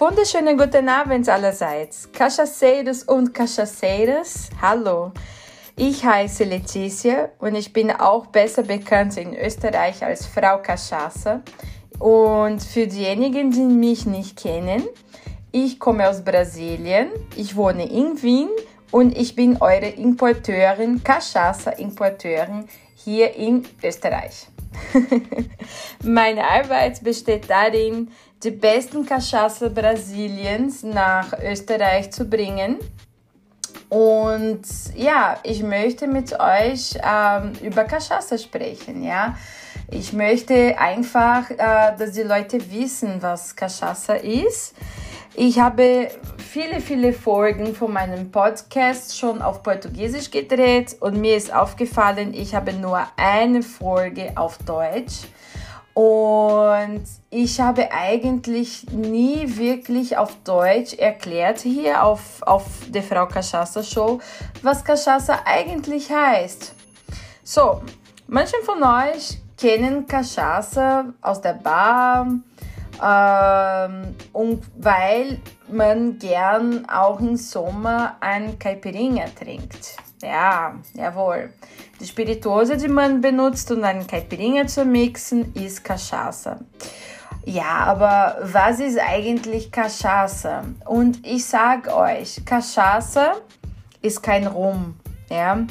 [0.00, 2.08] Wunderschönen guten Abend allerseits.
[2.12, 5.10] Cachaceiros und Cachaceiras, hallo.
[5.74, 11.40] Ich heiße Letizia und ich bin auch besser bekannt in Österreich als Frau Cachaça.
[11.98, 14.84] Und für diejenigen, die mich nicht kennen,
[15.50, 18.50] ich komme aus Brasilien, ich wohne in Wien
[18.92, 24.46] und ich bin eure Importeurin, Cachaça-Importeurin hier in Österreich.
[26.04, 32.78] Meine Arbeit besteht darin, die besten Cachaça Brasiliens nach Österreich zu bringen.
[33.88, 34.62] Und
[34.94, 39.36] ja, ich möchte mit euch ähm, über Cachaça sprechen, ja.
[39.90, 44.74] Ich möchte einfach, äh, dass die Leute wissen, was Cachaça ist.
[45.34, 51.54] Ich habe viele, viele Folgen von meinem Podcast schon auf Portugiesisch gedreht und mir ist
[51.54, 55.28] aufgefallen, ich habe nur eine Folge auf Deutsch.
[55.98, 63.82] Und ich habe eigentlich nie wirklich auf Deutsch erklärt hier auf, auf der Frau Cachaça
[63.82, 64.20] Show,
[64.62, 66.72] was Cachaça eigentlich heißt.
[67.42, 67.82] So,
[68.28, 72.28] manche von euch kennen Cachaça aus der Bar
[73.02, 79.96] ähm, und weil man gern auch im Sommer ein Caipirinha trinkt.
[80.22, 81.50] Ja, jawohl.
[82.00, 86.58] Die Spirituose, die man benutzt, um einen Caipirinha zu mixen, ist Cachaça.
[87.44, 90.64] Ja, aber was ist eigentlich Cachaça?
[90.84, 93.36] Und ich sag euch, Cachaça
[94.02, 94.96] ist kein Rum.
[95.30, 95.66] Ja?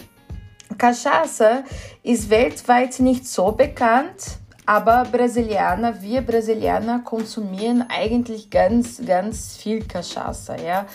[0.78, 1.64] Cachaça
[2.04, 10.56] ist weltweit nicht so bekannt, aber Brasilianer, wir Brasilianer konsumieren eigentlich ganz, ganz viel Cachaça,
[10.58, 10.86] ja,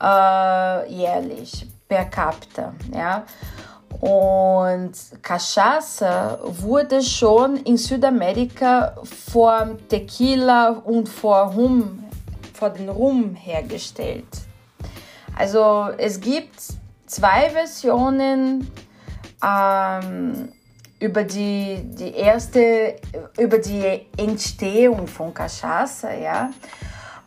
[0.00, 3.24] äh, jährlich per capita, ja.
[4.00, 12.04] Und Cachaça wurde schon in Südamerika vor Tequila und vor Rum,
[12.54, 14.28] vor den Rum hergestellt.
[15.36, 16.54] Also es gibt
[17.06, 18.70] zwei Versionen
[19.44, 20.48] ähm,
[21.00, 22.96] über die, die erste,
[23.38, 26.50] über die Entstehung von Cachaça, ja.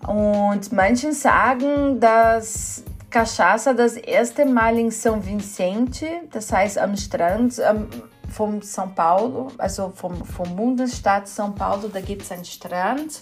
[0.08, 7.60] Und manche sagen, dass Cachaça das erste Mal in São Vicente, das heißt am Strand
[7.60, 7.88] ähm,
[8.28, 13.22] von São Paulo, also vom, vom Bundesstaat São Paulo, da gibt es einen Strand.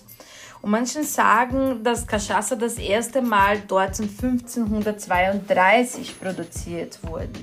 [0.61, 7.41] Und manche sagen, dass Cachaça das erste Mal dort in 1532 produziert wurde.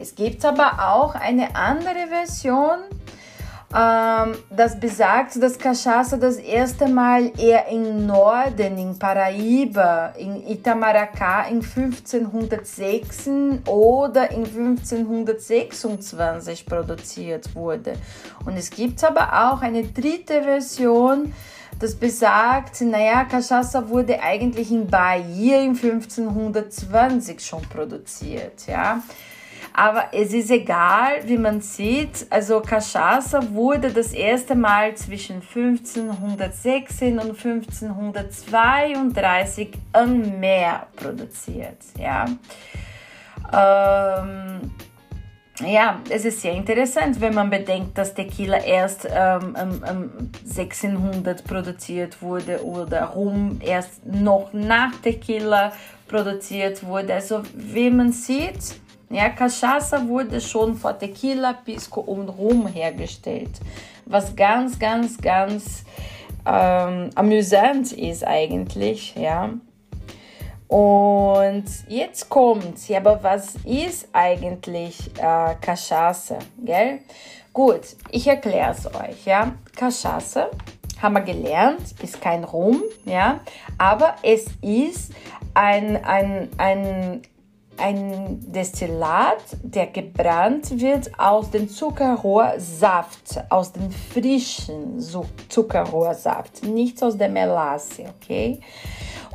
[0.00, 2.80] Es gibt aber auch eine andere Version,
[3.68, 11.62] das besagt, dass Cachaça das erste Mal eher im Norden, in Paraíba, in Itamaracá in
[11.62, 13.28] 1506
[13.66, 17.94] oder in 1526 produziert wurde.
[18.44, 21.34] Und es gibt aber auch eine dritte Version,
[21.78, 29.02] das besagt, naja, Cachaça wurde eigentlich in Bahia in 1520 schon produziert, ja.
[29.78, 32.26] Aber es ist egal, wie man sieht.
[32.30, 41.76] Also Cachaça wurde das erste Mal zwischen 1516 und 1532 am Meer produziert.
[41.98, 42.24] Ja.
[43.52, 44.70] Ähm,
[45.60, 52.22] ja, es ist sehr interessant, wenn man bedenkt, dass Tequila erst ähm, ähm, 1600 produziert
[52.22, 55.72] wurde oder Rum erst noch nach Tequila
[56.08, 57.12] produziert wurde.
[57.12, 58.80] Also wie man sieht,
[59.10, 63.60] ja, Cachaça wurde schon vor Tequila, Pisco und Rum hergestellt,
[64.04, 65.84] was ganz, ganz, ganz
[66.44, 69.50] ähm, amüsant ist eigentlich, ja.
[70.68, 77.00] Und jetzt kommt, ja, aber was ist eigentlich äh, Cachaça, gell?
[77.52, 79.52] Gut, ich erkläre es euch, ja.
[79.76, 80.48] Cachaça,
[81.00, 83.40] haben wir gelernt, ist kein Rum, ja,
[83.78, 85.12] aber es ist
[85.54, 87.22] ein, ein, ein
[87.78, 95.00] ein Destillat, der gebrannt wird aus dem Zuckerrohrsaft, aus dem frischen
[95.48, 98.60] Zuckerrohrsaft, nichts aus der Melasse, okay?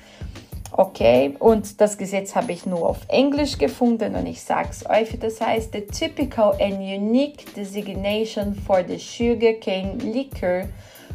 [0.73, 5.19] Okay, und das Gesetz habe ich nur auf Englisch gefunden und ich sage es euch.
[5.19, 10.69] Das heißt, the typical and unique designation for the sugarcane liquor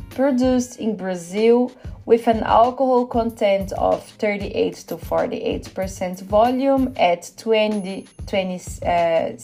[0.09, 1.71] produced in Brazil
[2.05, 8.55] with an alcohol content of 38 to 48% volume at 20, 20
[8.85, 9.37] uh,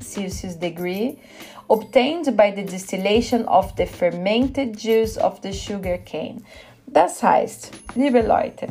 [0.00, 1.18] Celsius degree,
[1.70, 6.44] obtained by the distillation of the fermented juice of the sugar cane.
[6.86, 8.68] Das heißt, liebe Leute,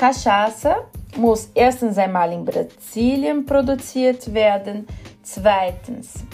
[0.00, 0.86] Cachaça
[1.18, 4.86] muss erstens einmal in Brasilien produziert werden,
[5.22, 6.24] zweitens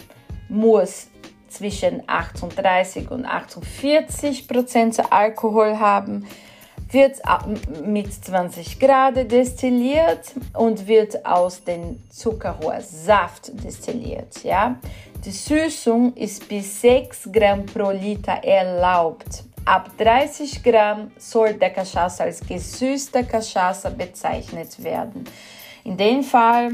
[0.49, 1.09] muss
[1.49, 6.29] zwischen 38 und 48 Prozent Alkohol haben,
[6.93, 7.21] wird
[7.85, 14.45] mit 20 Grad destilliert und wird aus dem Zuckerrohrsaft destilliert.
[14.45, 14.77] Ja?
[15.25, 19.43] Die Süßung ist bis 6 Gramm pro Liter erlaubt.
[19.67, 25.25] Ab 30 Gramm soll der Cachaça als gesüßter Cachaça bezeichnet werden.
[25.83, 26.71] In dem Fall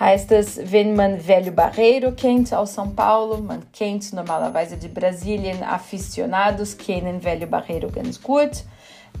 [0.00, 5.62] heißt es, wenn man Velho Barreiro kennt aus São Paulo, man kennt normalerweise die Brasilien
[5.62, 8.64] Aficionados kennen Velho Barreiro ganz gut.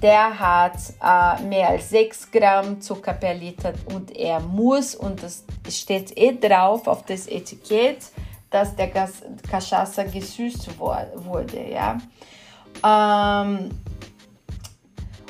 [0.02, 5.44] Der hat äh, mehr als 6 Gramm Zucker per Liter und er muss, und das
[5.70, 8.10] steht eh drauf auf das Etikett,
[8.50, 11.70] dass der Cachaça gesüßt wurde.
[11.70, 11.98] Ja?
[12.82, 13.70] Ähm,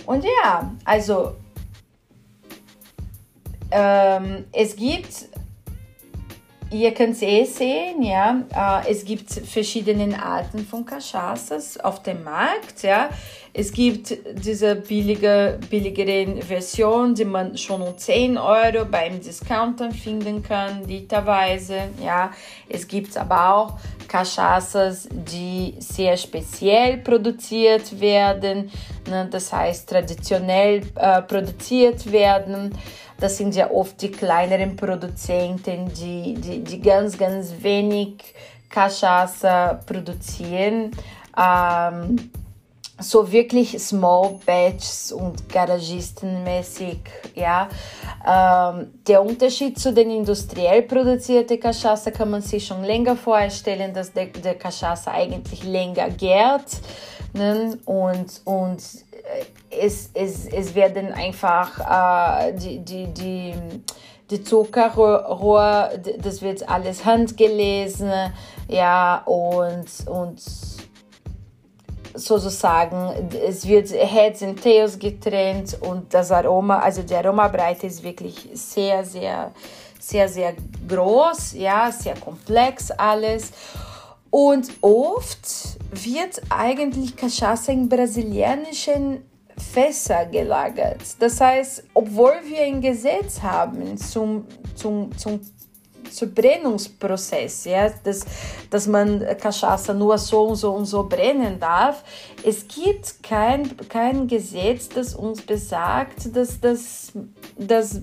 [0.07, 1.37] und ja, also
[3.71, 5.29] ähm, es gibt
[6.71, 8.43] Ihr könnt eh sehen, ja,
[8.85, 13.11] äh, es gibt verschiedene Arten von Cachaças auf dem Markt, ja.
[13.53, 20.43] Es gibt diese billige, billigeren Version, die man schon um 10 Euro beim Discounter finden
[20.43, 22.33] kann, literweise, ja.
[22.69, 23.79] Es gibt aber auch
[24.09, 28.71] Cachaças, die sehr speziell produziert werden,
[29.09, 32.75] ne, das heißt traditionell äh, produziert werden.
[33.19, 38.35] Das sind ja oft die kleineren Produzenten, die, die, die ganz, ganz wenig
[38.71, 40.91] Cachaça produzieren.
[41.37, 42.31] Ähm,
[42.99, 46.99] so wirklich Small Batches und Garagistenmäßig,
[47.35, 47.69] ja.
[48.27, 54.13] Ähm, der Unterschied zu den industriell produzierten Cachaça kann man sich schon länger vorstellen, dass
[54.13, 56.81] der, der Cachaça eigentlich länger gärt
[57.33, 57.77] ne?
[57.85, 58.81] und, und
[59.71, 63.55] es, es, es werden einfach äh, die, die, die,
[64.31, 68.11] die Zuckerrohr, das wird alles handgelesen,
[68.69, 70.41] ja, und, und
[72.15, 78.49] sozusagen, es wird Heads und Tails getrennt und das Aroma, also die Aromabreite ist wirklich
[78.55, 79.53] sehr, sehr,
[79.99, 80.55] sehr, sehr
[80.89, 83.53] groß, ja, sehr komplex alles.
[84.35, 89.23] Und oft wird eigentlich Cachaça in brasilianischen
[89.57, 91.03] Fässer gelagert.
[91.21, 94.45] Das heißt, obwohl wir ein Gesetz haben zum,
[94.75, 95.39] zum, zum
[96.15, 98.25] zum Brennungsprozess, ja, dass,
[98.71, 102.05] dass man Cachaça nur so und so und so brennen darf.
[102.45, 107.13] Es gibt kein, kein Gesetz, das uns besagt, dass, dass,
[107.59, 108.03] dass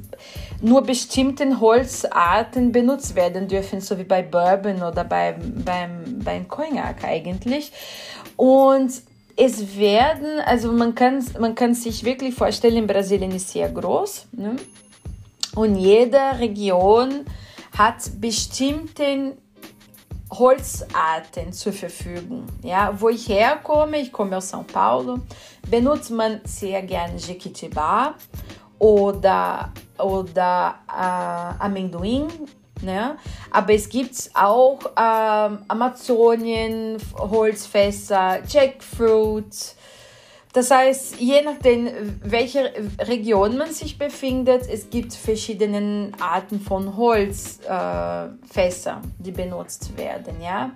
[0.62, 7.04] nur bestimmte Holzarten benutzt werden dürfen, so wie bei Bourbon oder bei, beim, beim Cognac
[7.04, 7.72] eigentlich.
[8.36, 8.92] Und
[9.36, 14.28] es werden, also man kann, man kann sich wirklich vorstellen, Brasilien ist sehr groß.
[14.34, 14.56] Ne?
[15.56, 17.26] Und jede Region
[17.82, 19.38] hat bestimmte
[20.30, 22.46] Holzarten zur Verfügung.
[22.62, 25.20] Ja, wo ich herkomme, ich komme aus São Paulo,
[25.68, 28.14] benutzt man sehr gerne Jequitibá
[28.78, 32.28] oder, oder äh, Amendoim,
[32.82, 33.18] ne?
[33.50, 39.76] aber es gibt auch äh, Amazonien, Holzfässer, Jackfruit,
[40.54, 41.90] das heißt, je nachdem,
[42.24, 50.42] welche Region man sich befindet, es gibt verschiedene Arten von Holzfässern, äh, die benutzt werden.
[50.42, 50.72] Ja?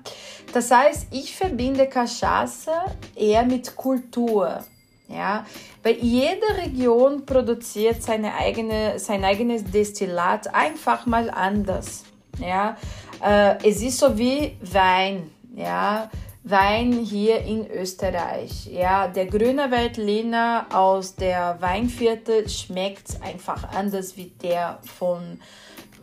[0.53, 4.63] Das heißt, ich verbinde Cachaça eher mit Kultur.
[5.07, 5.45] Ja,
[5.83, 12.05] weil jede Region produziert seine eigene, sein eigenes Destillat einfach mal anders.
[12.39, 12.75] Ja,
[13.23, 15.29] äh, es ist so wie Wein.
[15.55, 16.09] Ja,
[16.47, 18.67] Wein hier in Österreich.
[18.67, 25.39] Ja, der grüne Veltliner aus der Weinviertel schmeckt einfach anders wie der von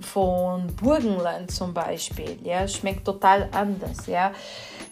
[0.01, 2.37] von Burgenland zum Beispiel.
[2.43, 4.09] Ja, schmeckt total anders.
[4.09, 4.33] Ja.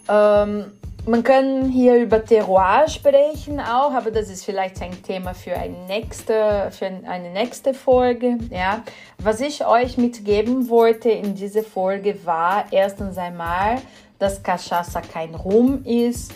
[0.09, 0.73] Ähm,
[1.07, 5.79] man kann hier über Terroir sprechen auch, aber das ist vielleicht ein Thema für eine
[5.87, 8.39] nächste, für eine nächste Folge.
[8.51, 8.85] Ja.
[9.19, 13.79] Was ich euch mitgeben wollte in dieser Folge war erstens einmal,
[14.21, 16.33] dass Cachaça kein Rum ist.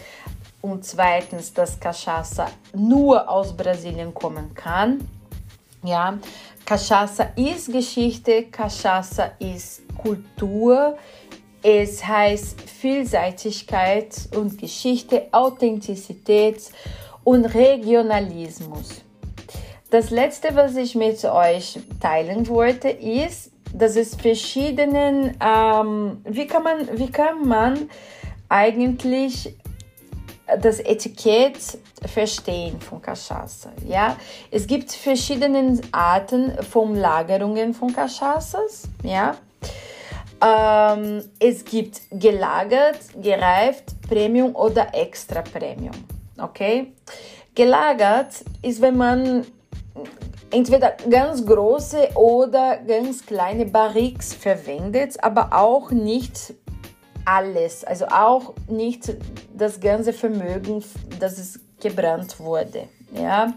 [0.64, 5.06] und zweitens, dass Cachaça nur aus Brasilien kommen kann.
[5.82, 6.18] Ja,
[6.64, 10.96] Cachaça ist Geschichte, Cachaça ist Kultur.
[11.62, 16.70] Es heißt Vielseitigkeit und Geschichte, Authentizität
[17.24, 19.02] und Regionalismus.
[19.90, 26.62] Das letzte, was ich mit euch teilen wollte, ist, dass es verschiedenen, ähm, wie kann
[26.62, 27.90] man, wie kann man
[28.48, 29.54] eigentlich
[30.60, 33.70] das Etikett verstehen von Cachaça.
[33.86, 34.16] Ja?
[34.50, 38.84] Es gibt verschiedene Arten von Lagerungen von Cachaças.
[39.02, 39.36] Ja?
[40.42, 45.94] Ähm, es gibt gelagert, gereift, Premium oder extra Premium.
[46.38, 46.92] Okay?
[47.54, 49.46] Gelagert ist, wenn man
[50.54, 56.54] entweder ganz große oder ganz kleine Barriques verwendet, aber auch nicht
[57.24, 59.16] alles, also auch nicht
[59.52, 60.84] das ganze Vermögen,
[61.18, 62.88] das es gebrannt wurde.
[63.12, 63.52] Ja.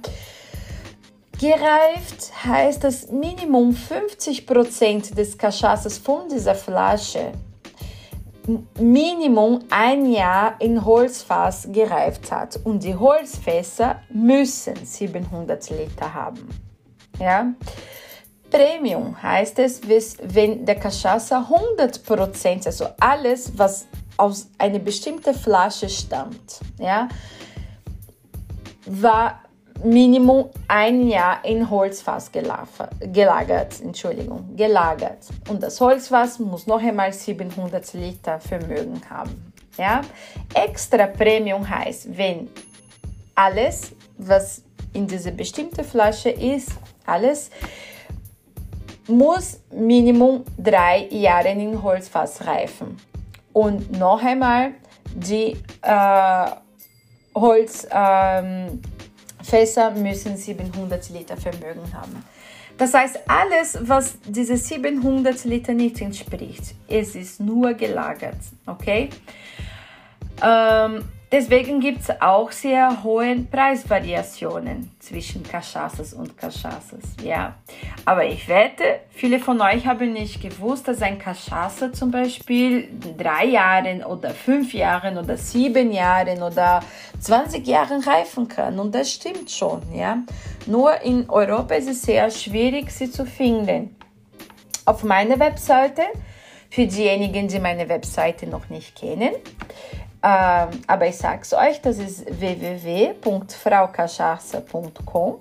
[1.39, 7.31] Gereift heißt, dass Minimum 50% des Cachaças von dieser Flasche
[8.79, 16.47] Minimum ein Jahr in Holzfass gereift hat und die Holzfässer müssen 700 Liter haben.
[17.19, 17.53] Ja?
[18.49, 19.81] Premium heißt es,
[20.23, 27.09] wenn der Cachaça 100%, also alles, was aus einer bestimmten Flasche stammt, ja,
[28.85, 29.41] war
[29.83, 35.27] Minimum ein Jahr in Holzfass gelagert, Entschuldigung, gelagert.
[35.49, 39.53] Und das Holzfass muss noch einmal 700 Liter Vermögen haben.
[39.77, 40.01] Ja?
[40.53, 42.49] Extra Premium heißt, wenn
[43.35, 44.63] alles, was
[44.97, 46.71] in dieser bestimmten Flasche ist,
[47.05, 47.51] alles,
[49.07, 52.97] muss Minimum drei Jahre in Holzfass reifen.
[53.53, 54.71] Und noch einmal,
[55.15, 56.45] die äh,
[57.33, 58.81] Holzfässer
[59.95, 62.23] ähm, müssen 700 Liter Vermögen haben.
[62.77, 68.37] Das heißt, alles, was diese 700 Liter nicht entspricht, es ist nur gelagert.
[68.65, 69.09] Okay?
[70.43, 77.21] Ähm, Deswegen gibt es auch sehr hohe Preisvariationen zwischen Cachaças und Cachaças.
[77.21, 77.55] Ja.
[78.05, 83.47] Aber ich wette, viele von euch haben nicht gewusst, dass ein Cachaça zum Beispiel drei
[83.47, 86.81] Jahren oder fünf Jahren oder sieben Jahren oder
[87.19, 88.79] 20 Jahren reifen kann.
[88.79, 89.81] Und das stimmt schon.
[89.93, 90.19] Ja.
[90.65, 93.97] Nur in Europa ist es sehr schwierig, sie zu finden.
[94.85, 96.03] Auf meiner Webseite,
[96.69, 99.31] für diejenigen, die meine Webseite noch nicht kennen,
[100.27, 105.35] aber ich sage es euch, das ist www.fraucachaça.com.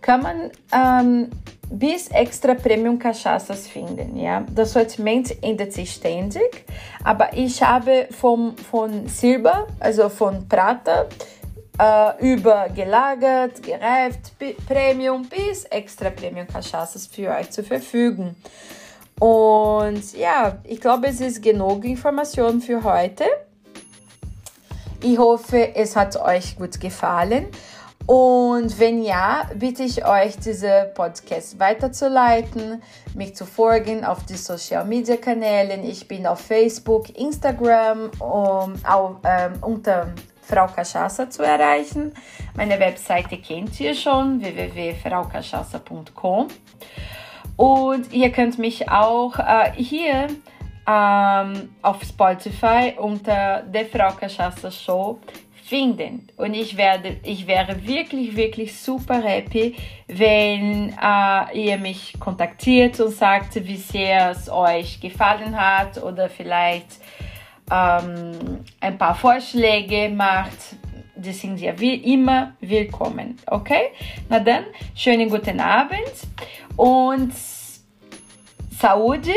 [0.00, 1.28] Kann man ähm,
[1.70, 4.16] bis extra Premium Cachaças finden.
[4.16, 4.44] Ja?
[4.54, 6.66] Das Sortiment ändert sich ständig,
[7.02, 11.06] aber ich habe vom, von Silber, also von Prata,
[11.78, 14.32] äh, über gelagert, gereift,
[14.68, 18.36] Premium bis extra Premium Cachaças für euch zur Verfügung.
[19.18, 23.24] Und ja, ich glaube, es ist genug Information für heute.
[25.02, 27.48] Ich hoffe, es hat euch gut gefallen.
[28.06, 32.80] Und wenn ja, bitte ich euch, diese Podcast weiterzuleiten,
[33.14, 35.84] mich zu folgen auf die Social Media Kanälen.
[35.84, 42.12] Ich bin auf Facebook, Instagram, um, auch, ähm, unter Frau Cachaça zu erreichen.
[42.56, 46.46] Meine Webseite kennt ihr schon, www.fraucachaça.com.
[47.56, 50.28] Und ihr könnt mich auch äh, hier
[50.86, 55.18] ähm, auf Spotify unter der Frau Cachaça Show
[55.64, 56.28] finden.
[56.36, 59.74] Und ich, werde, ich wäre wirklich, wirklich super happy,
[60.08, 67.00] wenn äh, ihr mich kontaktiert und sagt, wie sehr es euch gefallen hat oder vielleicht
[67.70, 70.76] ähm, ein paar Vorschläge macht.
[71.14, 73.38] Die sind ja wie immer willkommen.
[73.46, 73.92] Okay?
[74.28, 76.12] Na dann, schönen guten Abend
[76.76, 77.32] und
[78.78, 79.32] Saúde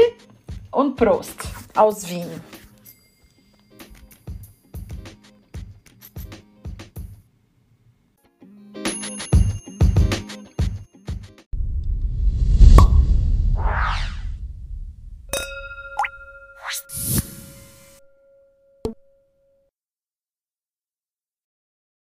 [0.75, 2.29] und Prost aus Wien.